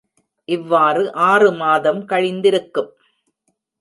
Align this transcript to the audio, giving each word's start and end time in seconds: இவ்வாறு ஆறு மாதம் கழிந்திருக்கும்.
இவ்வாறு 0.49 1.03
ஆறு 1.25 1.51
மாதம் 1.51 2.01
கழிந்திருக்கும். 2.07 2.91